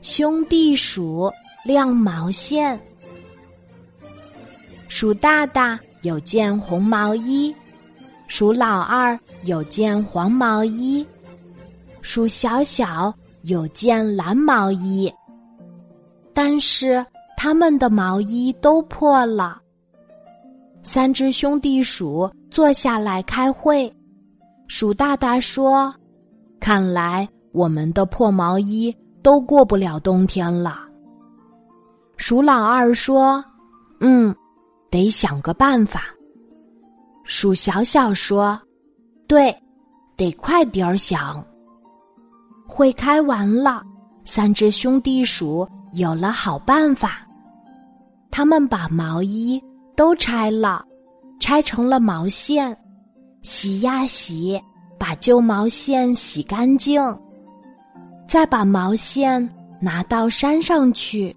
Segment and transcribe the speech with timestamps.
[0.00, 1.30] 兄弟鼠
[1.64, 2.78] 晾毛线。
[4.88, 7.54] 鼠大大有件红毛衣，
[8.26, 11.06] 鼠老二有件黄毛衣，
[12.00, 13.12] 鼠小小
[13.42, 15.12] 有件蓝毛衣。
[16.32, 17.04] 但是
[17.36, 19.60] 他们的毛衣都破了。
[20.82, 23.92] 三只兄弟鼠坐下来开会，
[24.68, 25.92] 鼠大大说
[26.60, 30.78] ：“看来我们的破毛衣都过不了冬天了。”
[32.16, 33.44] 鼠老二说
[34.00, 34.34] ：“嗯，
[34.90, 36.04] 得想个办法。”
[37.24, 38.60] 鼠小小说
[39.28, 39.54] ：“对，
[40.16, 41.44] 得快点儿想。”
[42.66, 43.82] 会开完了，
[44.24, 47.26] 三只兄弟鼠有了好办法，
[48.30, 49.62] 他们把毛衣。
[49.96, 50.84] 都拆了，
[51.40, 52.78] 拆成了毛线，
[53.42, 54.62] 洗呀洗，
[54.96, 57.02] 把旧毛线洗干净，
[58.28, 59.48] 再把毛线
[59.80, 61.34] 拿到山上去，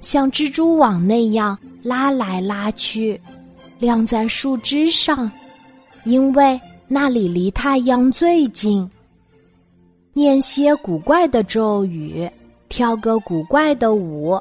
[0.00, 3.18] 像蜘蛛网那样拉来拉去，
[3.78, 5.30] 晾在树枝上，
[6.04, 8.90] 因为那里离太阳最近。
[10.12, 12.28] 念些古怪的咒语，
[12.68, 14.38] 跳个古怪的舞，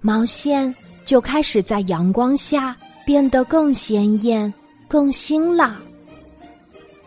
[0.00, 0.72] 毛线。
[1.04, 4.50] 就开始在阳光下变得更鲜艳、
[4.88, 5.78] 更新了。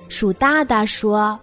[0.08, 1.40] 鼠大大说：“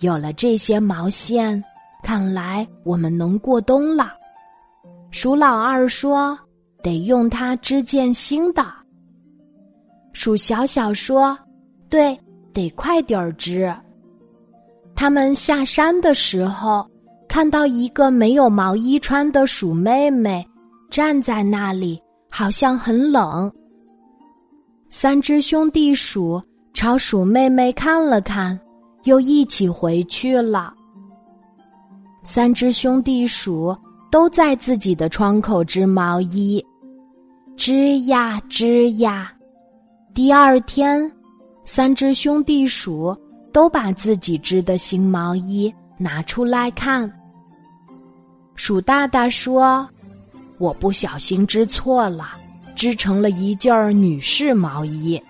[0.00, 1.62] 有了这些毛线，
[2.02, 4.12] 看来我们能过冬了。”
[5.10, 6.38] 鼠老二说
[6.82, 8.64] ：“得用它织件新的。”
[10.12, 11.38] 鼠小小说
[11.88, 12.18] ：“对，
[12.52, 13.74] 得快点儿织。”
[14.94, 16.88] 他们下山的时候，
[17.28, 20.46] 看到一个没有毛衣穿的鼠妹妹。
[20.88, 23.52] 站在那里，好像很冷。
[24.88, 26.40] 三只兄弟鼠
[26.72, 28.58] 朝鼠妹妹看了看，
[29.06, 30.72] 又一起回去了。
[32.22, 33.76] 三只兄弟鼠
[34.10, 36.64] 都在自己的窗口织毛衣，
[37.56, 39.32] 织呀织呀。
[40.12, 41.10] 第二天，
[41.64, 43.16] 三只兄弟鼠
[43.52, 47.10] 都把自己织的新毛衣拿出来看。
[48.54, 49.88] 鼠大大说。
[50.58, 52.30] 我不小心织错了，
[52.74, 55.22] 织成了一件女士毛衣。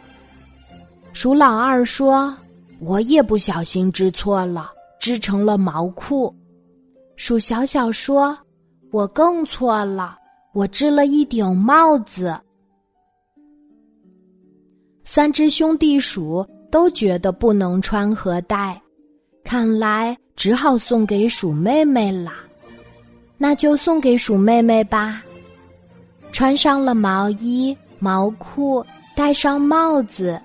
[1.12, 2.32] 鼠老二说
[2.80, 4.70] ：“我也不小心织错了，
[5.00, 6.34] 织成了毛裤。”
[7.16, 8.36] 鼠小小说
[8.92, 10.16] ：“我更错了，
[10.52, 12.38] 我织了一顶帽子。”
[15.04, 18.80] 三只兄弟鼠都觉得不能穿和戴，
[19.44, 22.34] 看来只好送给鼠妹妹啦。
[23.38, 25.22] 那就送给鼠妹妹吧。
[26.32, 30.40] 穿上了毛衣、毛裤，戴上帽子，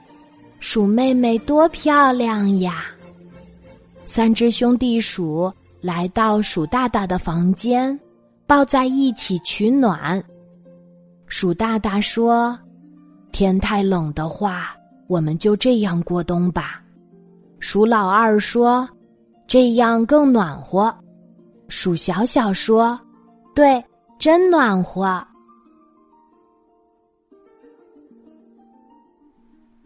[0.62, 2.86] 鼠妹妹多漂亮呀！
[4.06, 5.52] 三只兄弟鼠
[5.82, 8.00] 来到鼠大大的房间，
[8.46, 10.24] 抱在一起取暖。
[11.26, 12.58] 鼠大大说
[13.34, 14.76] ：“天太冷的话，
[15.08, 16.80] 我们就这样过冬吧。”
[17.60, 18.88] 鼠老二说
[19.48, 20.96] ：“这样更暖和。”
[21.70, 22.98] 鼠小小说
[23.56, 23.84] ：“对，
[24.20, 25.26] 真暖和。”